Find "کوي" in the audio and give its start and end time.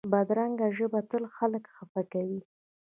2.11-2.39